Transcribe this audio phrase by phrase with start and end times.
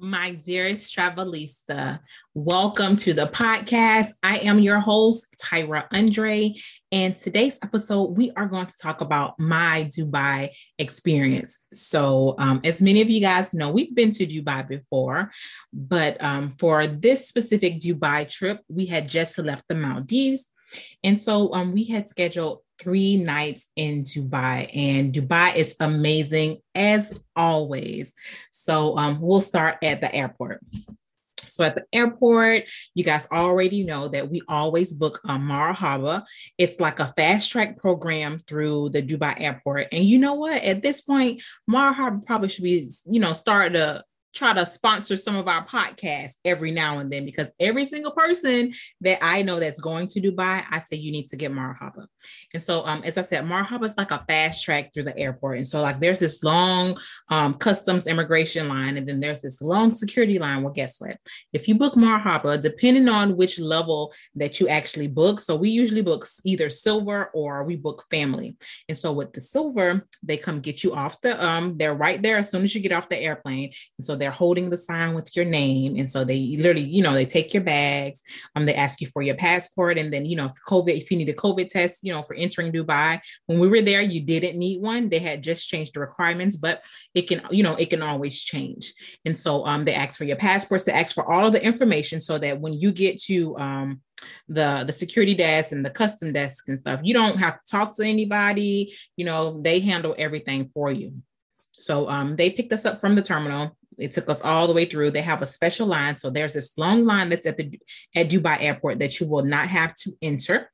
[0.00, 1.98] My dearest travelista,
[2.32, 4.10] welcome to the podcast.
[4.22, 6.54] I am your host, Tyra Andre,
[6.92, 11.58] and today's episode, we are going to talk about my Dubai experience.
[11.72, 15.32] So, um, as many of you guys know, we've been to Dubai before,
[15.72, 20.46] but um, for this specific Dubai trip, we had just left the Maldives.
[21.02, 27.12] And so um, we had scheduled three nights in Dubai, and Dubai is amazing as
[27.34, 28.14] always.
[28.50, 30.60] So um, we'll start at the airport.
[31.50, 32.64] So at the airport,
[32.94, 36.24] you guys already know that we always book a Marhaba.
[36.56, 39.88] It's like a fast track program through the Dubai airport.
[39.90, 40.62] And you know what?
[40.62, 44.04] At this point, Marhaba probably should be, you know, start to
[44.38, 48.72] try to sponsor some of our podcasts every now and then because every single person
[49.00, 52.06] that I know that's going to Dubai, I say you need to get Marhaba.
[52.54, 55.58] And so, um, as I said, Marhaba is like a fast track through the airport.
[55.58, 56.96] And so, like, there's this long
[57.28, 60.62] um, customs immigration line, and then there's this long security line.
[60.62, 61.16] Well, guess what?
[61.52, 66.02] If you book Marhaba, depending on which level that you actually book, so we usually
[66.02, 68.56] book either silver or we book family.
[68.88, 72.38] And so, with the silver, they come get you off the um, they're right there
[72.38, 73.72] as soon as you get off the airplane.
[73.98, 75.96] And so they're holding the sign with your name.
[75.96, 78.22] And so they literally, you know, they take your bags,
[78.54, 79.98] um, they ask you for your passport.
[79.98, 82.34] And then, you know, if COVID, if you need a COVID test, you know, for
[82.34, 85.08] entering Dubai, when we were there, you didn't need one.
[85.08, 86.82] They had just changed the requirements, but
[87.14, 88.92] it can, you know, it can always change.
[89.24, 92.38] And so um, they ask for your passports, they ask for all the information so
[92.38, 94.00] that when you get to um,
[94.48, 97.96] the the security desk and the custom desk and stuff you don't have to talk
[97.96, 101.12] to anybody you know they handle everything for you
[101.72, 104.84] so um, they picked us up from the terminal it took us all the way
[104.84, 105.10] through.
[105.10, 106.16] They have a special line.
[106.16, 107.78] So there's this long line that's at the
[108.14, 110.70] at Dubai airport that you will not have to enter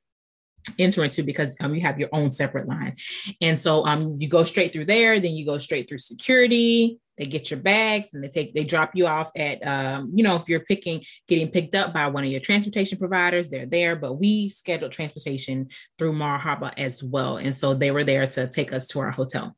[0.78, 2.96] enter into because um, you have your own separate line.
[3.40, 6.98] And so um, you go straight through there, then you go straight through security.
[7.16, 10.34] They get your bags and they take they drop you off at um, you know
[10.34, 13.94] if you're picking getting picked up by one of your transportation providers, they're there.
[13.94, 18.72] But we scheduled transportation through Marhaba as well, and so they were there to take
[18.72, 19.56] us to our hotel.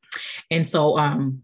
[0.51, 1.43] And so um,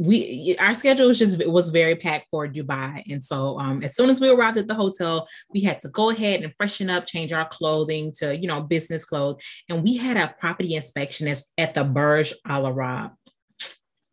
[0.00, 4.08] we our schedule was just was very packed for Dubai, and so um, as soon
[4.08, 7.32] as we arrived at the hotel, we had to go ahead and freshen up, change
[7.32, 11.28] our clothing to you know business clothes, and we had a property inspection
[11.58, 13.12] at the Burj Al Arab.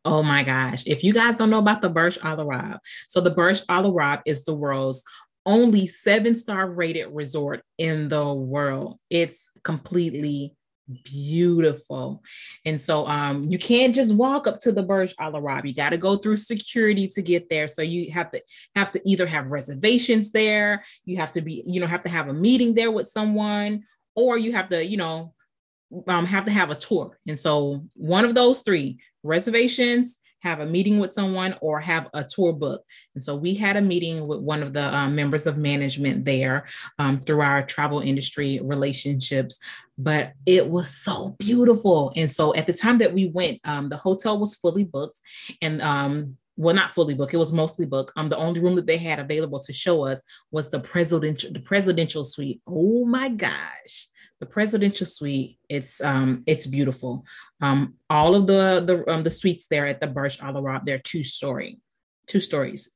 [0.03, 0.85] Oh my gosh!
[0.85, 4.19] If you guys don't know about the Burj Al Arab, so the Burj Al Arab
[4.25, 5.05] is the world's
[5.45, 8.99] only seven star rated resort in the world.
[9.09, 10.56] It's completely
[11.03, 12.23] beautiful.
[12.65, 15.65] And so um you can't just walk up to the Burj Al Arab.
[15.65, 17.67] You got to go through security to get there.
[17.67, 18.41] So you have to
[18.75, 22.29] have to either have reservations there, you have to be, you know, have to have
[22.29, 23.83] a meeting there with someone,
[24.15, 25.33] or you have to, you know,
[26.07, 27.17] um, have to have a tour.
[27.27, 32.23] And so one of those three reservations, have a meeting with someone or have a
[32.23, 32.83] tour book.
[33.15, 36.67] And so we had a meeting with one of the um, members of management there
[36.99, 39.57] um, through our travel industry relationships.
[39.97, 42.13] But it was so beautiful.
[42.15, 45.19] And so at the time that we went, um, the hotel was fully booked.
[45.61, 47.33] And um, well, not fully booked.
[47.33, 48.13] It was mostly booked.
[48.15, 50.21] Um, the only room that they had available to show us
[50.51, 52.61] was the presidential, the presidential suite.
[52.67, 54.09] Oh my gosh!
[54.39, 57.25] the presidential suite it's um it's beautiful
[57.61, 60.99] um all of the the um the suites there at the Burj Al Arab they're
[60.99, 61.79] two story
[62.27, 62.91] two stories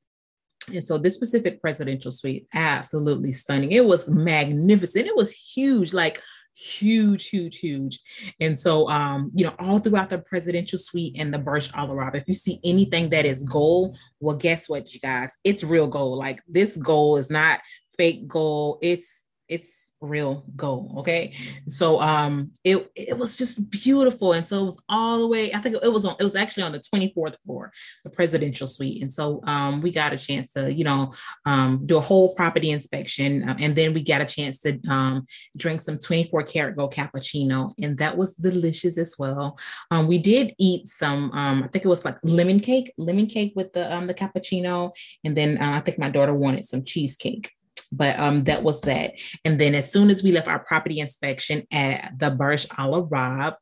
[0.72, 6.22] and so this specific presidential suite absolutely stunning it was magnificent it was huge like
[6.56, 8.00] huge huge huge.
[8.40, 12.16] And so um you know all throughout the presidential suite and the Burj Al Arab
[12.16, 15.38] if you see anything that is gold well guess what you guys?
[15.44, 16.20] It's real gold.
[16.20, 17.62] Like this gold is not
[17.98, 18.80] fake gold.
[18.82, 21.36] It's it's real gold okay?
[21.68, 24.34] So um it it was just beautiful.
[24.34, 26.64] And so it was all the way i think it was on it was actually
[26.64, 27.72] on the 24th floor
[28.04, 29.02] the presidential suite.
[29.02, 31.14] And so um we got a chance to you know
[31.46, 35.28] um do a whole property inspection um, and then we got a chance to um
[35.58, 39.60] drink some 24 karat gold cappuccino and that was delicious as well.
[39.92, 43.54] Um we did eat some um i think it was like lemon cake lemon cake
[43.56, 44.92] with the um the cappuccino
[45.24, 47.52] and then uh, i think my daughter wanted some cheesecake
[47.92, 49.14] but um, that was that.
[49.46, 53.56] And then as soon as we left our property inspection at the Burj Al Arab,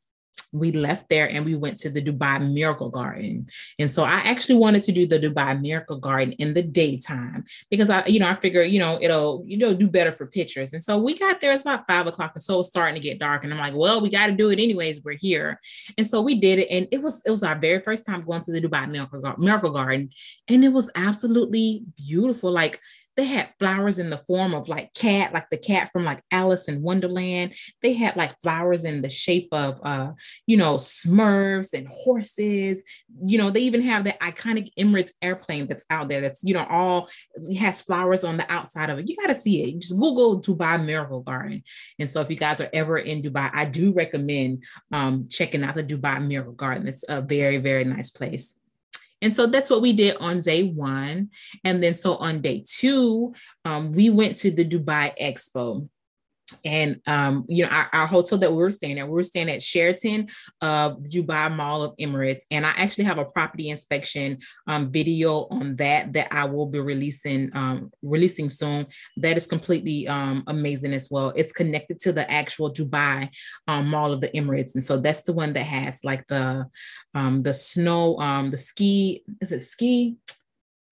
[0.51, 3.47] we left there and we went to the Dubai Miracle Garden.
[3.77, 7.89] And so I actually wanted to do the Dubai Miracle Garden in the daytime because
[7.89, 10.73] I, you know, I figure, you know, it'll, you know, do better for pictures.
[10.73, 12.31] And so we got there, it's about five o'clock.
[12.33, 13.43] And so it was starting to get dark.
[13.43, 15.01] And I'm like, well, we got to do it anyways.
[15.03, 15.59] We're here.
[15.97, 16.67] And so we did it.
[16.71, 19.71] And it was, it was our very first time going to the Dubai Miracle, Miracle
[19.71, 20.09] Garden.
[20.47, 22.51] And it was absolutely beautiful.
[22.51, 22.79] Like
[23.19, 26.69] they had flowers in the form of like cat, like the cat from like Alice
[26.69, 27.53] in Wonderland.
[27.81, 30.13] They had like flowers in the shape of, uh,
[30.47, 32.81] you know, Smurfs and horses.
[33.25, 36.21] You know, they even have that iconic Emirates airplane that's out there.
[36.21, 37.09] That's you know all
[37.59, 39.09] has flowers on the outside of it.
[39.09, 39.79] You got to see it.
[39.79, 41.61] Just Google Dubai Miracle Garden.
[41.99, 44.63] And so if you guys are ever in Dubai, I do recommend
[44.93, 46.87] um, checking out the Dubai Miracle Garden.
[46.87, 48.55] It's a very very nice place.
[49.21, 51.29] And so that's what we did on day one.
[51.63, 53.33] And then so on day two,
[53.65, 55.89] um, we went to the Dubai Expo
[56.65, 59.49] and um, you know, our, our, hotel that we were staying at, we were staying
[59.49, 60.27] at Sheraton
[60.61, 65.75] uh, Dubai Mall of Emirates, and I actually have a property inspection um, video on
[65.77, 68.87] that that I will be releasing um, releasing soon.
[69.17, 71.33] That is completely um, amazing as well.
[71.35, 73.29] It's connected to the actual Dubai
[73.67, 76.65] um, Mall of the Emirates, and so that's the one that has like the
[77.13, 79.23] um, the snow, um, the ski.
[79.41, 80.17] Is it ski?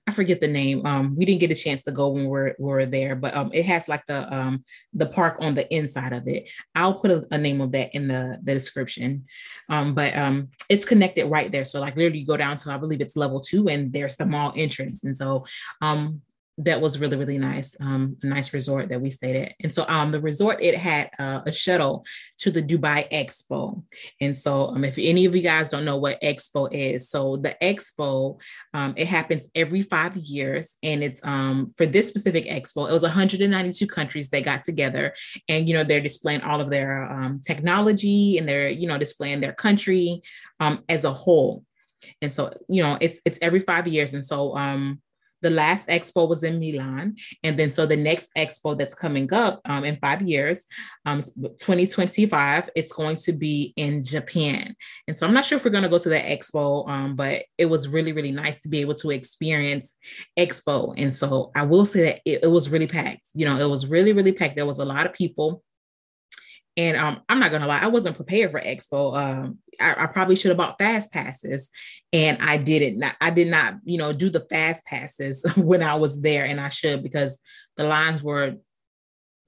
[0.08, 0.86] I forget the name.
[0.86, 3.36] Um, we didn't get a chance to go when we were, we were there, but
[3.36, 4.64] um, it has like the um,
[4.94, 6.50] the park on the inside of it.
[6.74, 9.26] I'll put a, a name of that in the, the description.
[9.70, 11.66] Um, but um, it's connected right there.
[11.66, 14.26] So like literally you go down to I believe it's level two, and there's the
[14.26, 15.04] mall entrance.
[15.04, 15.46] And so
[15.82, 16.22] um,
[16.60, 19.54] that was really really nice um, a nice resort that we stayed at.
[19.64, 22.06] And so um, the resort it had uh, a shuttle
[22.40, 23.84] to the dubai expo.
[24.20, 27.56] And so um, if any of you guys don't know what expo is so the
[27.62, 28.40] expo
[28.74, 30.76] um, it happens every five years.
[30.82, 35.14] And it's um, for this specific expo it was 192 countries that got together
[35.48, 39.42] and you know they're displaying all of their um, technology and they're you know displaying
[39.42, 40.22] their country
[40.60, 41.64] um as a whole.
[42.22, 44.16] And so you know it's it's every five years.
[44.16, 45.02] And so um
[45.42, 47.16] the last expo was in Milan.
[47.44, 50.64] And then so the next expo that's coming up um, in five years,
[51.06, 54.76] um, 2025, it's going to be in Japan.
[55.08, 57.44] And so I'm not sure if we're going to go to that expo, um, but
[57.58, 59.98] it was really, really nice to be able to experience
[60.38, 60.94] expo.
[60.98, 63.30] And so I will say that it, it was really packed.
[63.34, 64.56] You know, it was really, really packed.
[64.56, 65.64] There was a lot of people.
[66.78, 69.18] And um, I'm not gonna lie, I wasn't prepared for Expo.
[69.18, 71.72] Um, I, I, probably should have bought fast passes,
[72.14, 73.04] and I didn't.
[73.20, 76.70] I did not, you know, do the fast passes when I was there, and I
[76.70, 77.40] should because
[77.78, 78.58] the lines were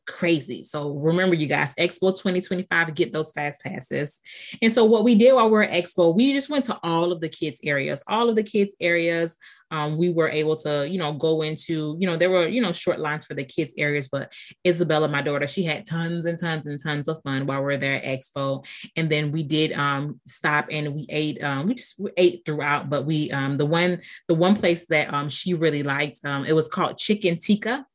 [0.10, 0.64] crazy.
[0.64, 4.20] So remember, you guys, Expo 2025, get those fast passes.
[4.62, 7.12] And so what we did while we are at Expo, we just went to all
[7.12, 9.38] of the kids' areas, all of the kids' areas
[9.72, 12.72] um, we were able to, you know, go into, you know, there were, you know,
[12.72, 14.34] short lines for the kids areas, but
[14.66, 17.78] Isabella, my daughter, she had tons and tons and tons of fun while we are
[17.78, 18.66] there at Expo.
[18.96, 23.06] And then we did um, stop and we ate, um, we just ate throughout, but
[23.06, 26.68] we, um, the one, the one place that um, she really liked, um, it was
[26.68, 27.86] called Chicken Tikka.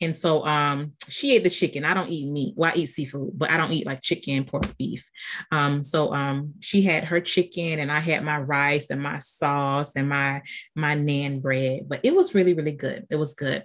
[0.00, 1.84] And so um, she ate the chicken.
[1.84, 2.54] I don't eat meat.
[2.56, 5.08] Well, I eat seafood, but I don't eat like chicken, pork, beef.
[5.50, 9.96] Um, so um, she had her chicken, and I had my rice and my sauce
[9.96, 10.42] and my
[10.74, 11.88] my naan bread.
[11.88, 13.06] But it was really, really good.
[13.10, 13.64] It was good.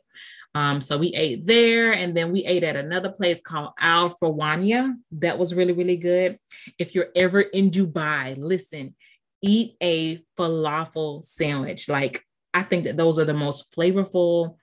[0.54, 4.94] Um, so we ate there, and then we ate at another place called Al Farwania.
[5.12, 6.40] That was really, really good.
[6.80, 8.96] If you're ever in Dubai, listen,
[9.42, 11.90] eat a falafel sandwich.
[11.90, 12.24] Like
[12.54, 14.56] I think that those are the most flavorful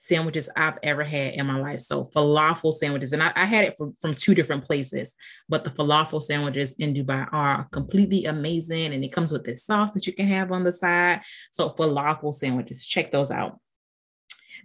[0.00, 1.80] sandwiches I've ever had in my life.
[1.80, 5.16] So falafel sandwiches, and I, I, had it from, from two different places,
[5.48, 8.94] but the falafel sandwiches in Dubai are completely amazing.
[8.94, 11.22] And it comes with this sauce that you can have on the side.
[11.50, 13.58] So falafel sandwiches, check those out.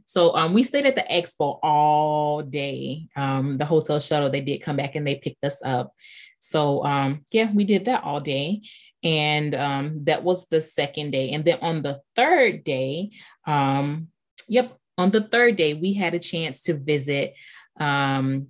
[0.05, 3.07] So um, we stayed at the expo all day.
[3.15, 5.93] Um, the hotel shuttle, they did come back and they picked us up.
[6.37, 8.61] So um, yeah, we did that all day.
[9.03, 11.31] And um, that was the second day.
[11.31, 13.11] And then on the third day,
[13.47, 14.09] um,
[14.47, 17.35] yep, on the third day, we had a chance to visit
[17.79, 18.47] um,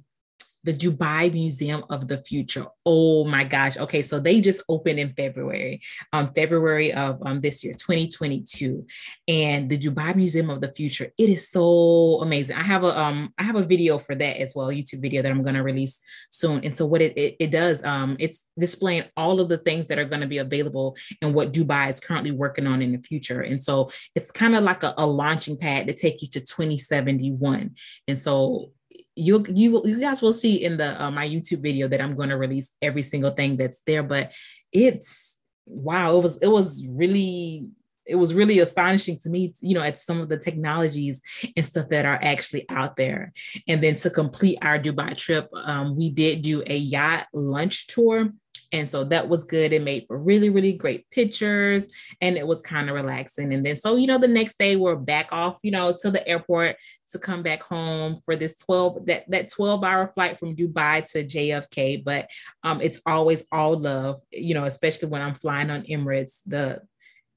[0.63, 2.65] the Dubai Museum of the Future.
[2.85, 3.77] Oh my gosh.
[3.77, 5.81] Okay, so they just opened in February,
[6.13, 8.85] um, February of um, this year, 2022.
[9.27, 12.55] And the Dubai Museum of the Future, it is so amazing.
[12.55, 15.31] I have a um, I have a video for that as well, YouTube video that
[15.31, 16.63] I'm gonna release soon.
[16.63, 19.99] And so what it it, it does, um, it's displaying all of the things that
[19.99, 23.41] are gonna be available and what Dubai is currently working on in the future.
[23.41, 27.75] And so it's kind of like a, a launching pad to take you to 2071.
[28.07, 28.71] And so
[29.15, 32.29] you you you guys will see in the uh, my YouTube video that I'm going
[32.29, 34.03] to release every single thing that's there.
[34.03, 34.33] But
[34.71, 37.67] it's wow, it was it was really
[38.05, 41.21] it was really astonishing to me, you know, at some of the technologies
[41.55, 43.31] and stuff that are actually out there.
[43.67, 48.33] And then to complete our Dubai trip, um, we did do a yacht lunch tour
[48.73, 49.71] and so that was good.
[49.71, 51.87] It made for really, really great pictures
[52.19, 53.53] and it was kind of relaxing.
[53.53, 56.27] And then, so, you know, the next day we're back off, you know, to the
[56.27, 56.77] airport
[57.11, 61.23] to come back home for this 12, that, that 12 hour flight from Dubai to
[61.23, 62.03] JFK.
[62.03, 62.31] But
[62.63, 66.81] um, it's always all love, you know, especially when I'm flying on Emirates, the,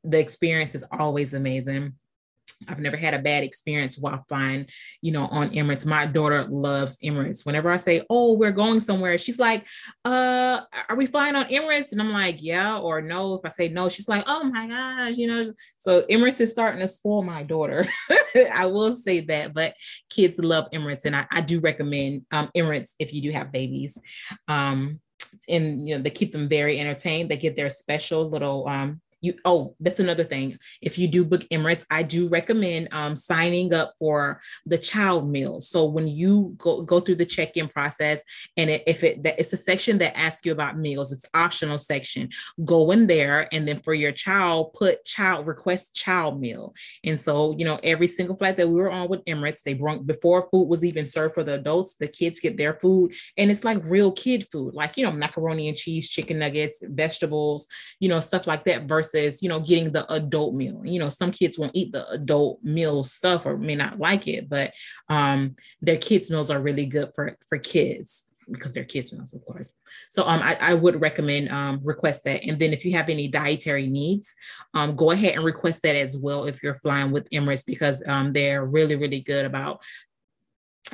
[0.04, 1.96] the experience is always amazing.
[2.68, 4.66] I've never had a bad experience while flying,
[5.02, 5.86] you know, on Emirates.
[5.86, 7.44] My daughter loves Emirates.
[7.44, 9.66] Whenever I say, "Oh, we're going somewhere," she's like,
[10.04, 13.68] "Uh, are we flying on Emirates?" And I'm like, "Yeah" or "No." If I say
[13.68, 15.52] no, she's like, "Oh my gosh," you know.
[15.78, 17.88] So Emirates is starting to spoil my daughter.
[18.54, 19.74] I will say that, but
[20.10, 24.00] kids love Emirates, and I, I do recommend um, Emirates if you do have babies.
[24.48, 25.00] Um,
[25.48, 27.30] and you know they keep them very entertained.
[27.30, 30.58] They get their special little um, you oh that's another thing.
[30.80, 35.60] If you do book emirates i do recommend um, signing up for the child meal.
[35.60, 38.22] So when you go, go through the check-in process
[38.56, 41.12] and it, if it that it's a section that asks you about meals.
[41.12, 42.28] It's optional section.
[42.64, 46.74] Go in there and then for your child put child request child meal.
[47.04, 50.06] And so you know every single flight that we were on with emirates they brought
[50.06, 53.12] before food was even served for the adults the kids get their food.
[53.36, 57.66] And it's like real kid food like you know macaroni and cheese chicken nuggets vegetables
[58.00, 61.08] you know stuff like that versus versus you know getting the adult meal you know
[61.08, 64.72] some kids won't eat the adult meal stuff or may not like it but
[65.08, 69.44] um their kids meals are really good for for kids because they're kids meals, of
[69.44, 69.74] course.
[70.08, 72.42] So um, I, I would recommend um, request that.
[72.44, 74.34] And then if you have any dietary needs,
[74.74, 78.32] um, go ahead and request that as well if you're flying with Emirates because um,
[78.32, 79.82] they're really, really good about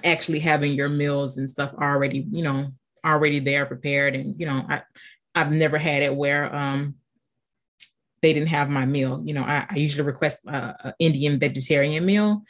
[0.02, 2.73] actually having your meals and stuff already, you know,
[3.04, 4.16] already there prepared.
[4.16, 4.83] And, you know, I,
[5.35, 6.95] I've never had it where um,
[8.22, 9.20] they didn't have my meal.
[9.24, 12.42] You know, I, I usually request a, Indian vegetarian meal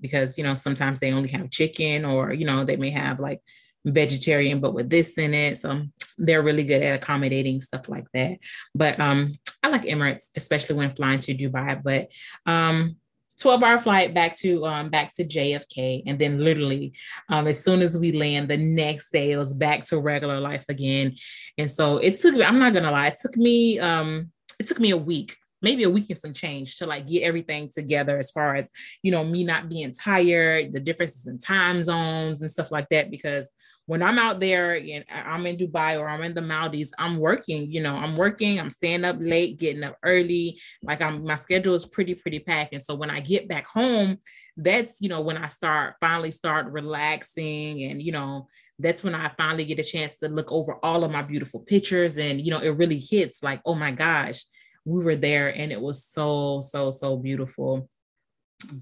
[0.00, 3.40] because you know sometimes they only have chicken or you know they may have like
[3.84, 5.58] vegetarian but with this in it.
[5.58, 5.82] So
[6.18, 8.38] they're really good at accommodating stuff like that.
[8.74, 11.82] But um i like emirates especially when flying to dubai.
[11.82, 12.08] But
[12.50, 12.96] um
[13.40, 16.94] 12 hour flight back to um back to JFK and then literally
[17.28, 20.64] um as soon as we land the next day it was back to regular life
[20.68, 21.16] again.
[21.58, 24.90] And so it took I'm not gonna lie it took me um it took me
[24.90, 28.56] a week maybe a week and some change to like get everything together as far
[28.56, 28.70] as
[29.02, 33.10] you know me not being tired the differences in time zones and stuff like that
[33.10, 33.48] because
[33.86, 37.70] when I'm out there and I'm in Dubai or I'm in the Maldives, I'm working,
[37.70, 40.60] you know, I'm working, I'm staying up late, getting up early.
[40.82, 42.74] Like I'm my schedule is pretty, pretty packed.
[42.74, 44.18] And so when I get back home,
[44.56, 49.30] that's, you know, when I start finally start relaxing and, you know, that's when I
[49.38, 52.18] finally get a chance to look over all of my beautiful pictures.
[52.18, 54.42] And, you know, it really hits like, oh my gosh,
[54.84, 57.88] we were there and it was so, so, so beautiful.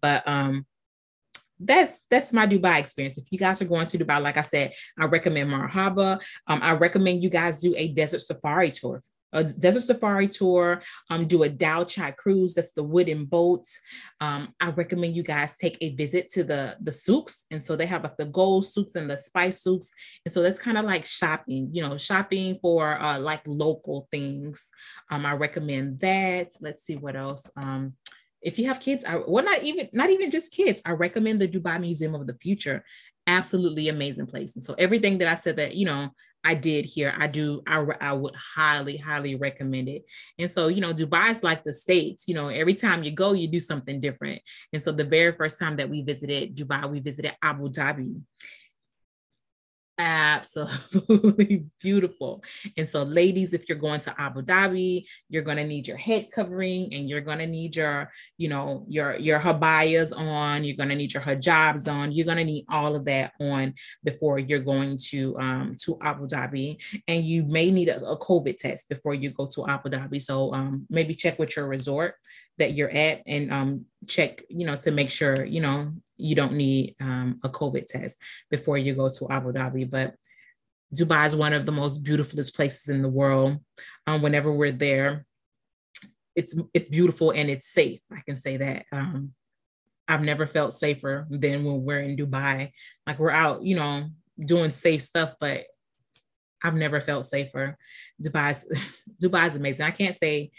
[0.00, 0.64] But um,
[1.58, 3.18] that's that's my Dubai experience.
[3.18, 6.22] If you guys are going to Dubai, like I said, I recommend Marhaba.
[6.46, 9.00] Um, I recommend you guys do a desert safari tour.
[9.32, 10.80] A desert safari tour,
[11.10, 12.54] um, do a Dhow Chai cruise.
[12.54, 13.80] That's the wooden boats.
[14.20, 17.86] Um, I recommend you guys take a visit to the the souks, and so they
[17.86, 19.90] have like the gold souks and the spice souks,
[20.24, 21.70] and so that's kind of like shopping.
[21.72, 24.70] You know, shopping for uh, like local things.
[25.10, 26.52] Um, I recommend that.
[26.60, 27.50] Let's see what else.
[27.56, 27.94] Um,
[28.44, 31.48] if you have kids, I, well, not even not even just kids, I recommend the
[31.48, 32.84] Dubai Museum of the Future.
[33.26, 34.54] Absolutely amazing place.
[34.54, 36.10] And so everything that I said that you know
[36.44, 37.62] I did here, I do.
[37.66, 40.04] I I would highly highly recommend it.
[40.38, 42.28] And so you know, Dubai is like the states.
[42.28, 44.42] You know, every time you go, you do something different.
[44.72, 48.20] And so the very first time that we visited Dubai, we visited Abu Dhabi
[49.98, 52.42] absolutely beautiful.
[52.76, 56.28] And so, ladies, if you're going to Abu Dhabi, you're going to need your head
[56.32, 60.88] covering and you're going to need your, you know, your your habayas on, you're going
[60.88, 64.58] to need your hijabs on, you're going to need all of that on before you're
[64.60, 66.76] going to um to Abu Dhabi.
[67.08, 70.20] And you may need a, a COVID test before you go to Abu Dhabi.
[70.20, 72.16] So um maybe check with your resort
[72.58, 76.54] that you're at and um, check, you know, to make sure, you know, you don't
[76.54, 78.18] need um, a COVID test
[78.50, 79.90] before you go to Abu Dhabi.
[79.90, 80.14] But
[80.94, 83.58] Dubai is one of the most beautifulest places in the world.
[84.06, 85.26] Um, whenever we're there,
[86.36, 88.00] it's it's beautiful and it's safe.
[88.12, 88.86] I can say that.
[88.92, 89.32] Um,
[90.06, 92.72] I've never felt safer than when we're in Dubai.
[93.06, 95.64] Like we're out, you know, doing safe stuff, but
[96.62, 97.76] I've never felt safer.
[98.22, 98.64] Dubai's
[99.22, 99.86] Dubai's amazing.
[99.86, 100.50] I can't say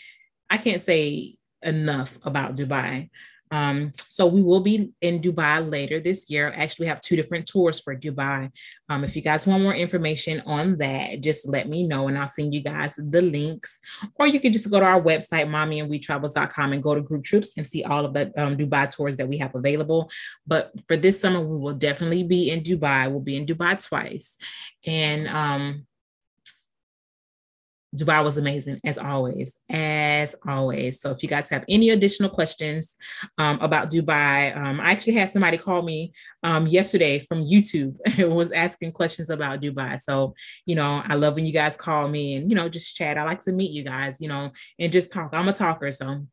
[0.50, 3.10] I can't say enough about Dubai.
[3.52, 6.54] Um, so we will be in Dubai later this year.
[6.56, 8.50] Actually, we have two different tours for Dubai.
[8.88, 12.26] Um, if you guys want more information on that, just let me know and I'll
[12.26, 13.78] send you guys the links.
[14.16, 17.68] Or you can just go to our website, mommyandweetravels.com and go to group trips and
[17.68, 20.10] see all of the um, Dubai tours that we have available.
[20.48, 23.12] But for this summer, we will definitely be in Dubai.
[23.12, 24.38] We'll be in Dubai twice.
[24.86, 25.88] And um,
[27.96, 31.00] Dubai was amazing as always, as always.
[31.02, 32.96] So if you guys have any additional questions
[33.38, 38.36] um, about Dubai, um, I actually had somebody call me um, yesterday from YouTube and
[38.36, 40.00] was asking questions about Dubai.
[40.00, 40.36] So,
[40.66, 43.18] you know, I love when you guys call me and, you know, just chat.
[43.18, 45.30] I like to meet you guys, you know, and just talk.
[45.34, 45.92] I'm a talker.
[45.92, 46.28] So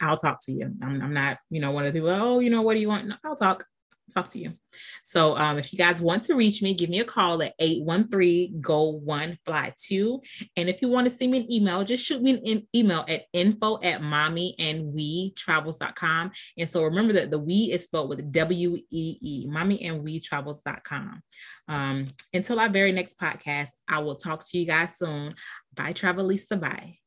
[0.00, 0.72] I'll talk to you.
[0.82, 2.88] I'm, I'm not, you know, one of the people, oh, you know, what do you
[2.88, 3.08] want?
[3.08, 3.64] No, I'll talk
[4.10, 4.54] talk to you.
[5.02, 8.60] So um, if you guys want to reach me, give me a call at 813
[8.60, 10.20] go one fly two.
[10.56, 13.22] And if you want to send me an email, just shoot me an email at
[13.32, 16.30] info at mommy and wee travels.com.
[16.56, 20.20] And so remember that the we is spelled with W E E, mommy and wee
[20.20, 21.22] travels.com.
[21.68, 25.34] Um, until our very next podcast, I will talk to you guys soon.
[25.74, 26.60] Bye, Travelista.
[26.60, 26.98] Bye.